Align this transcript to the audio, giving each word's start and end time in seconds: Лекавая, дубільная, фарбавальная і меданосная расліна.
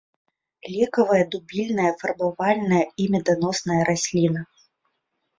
Лекавая, 0.75 1.17
дубільная, 1.33 1.91
фарбавальная 2.01 2.79
і 3.03 3.07
меданосная 3.17 3.77
расліна. 3.91 4.41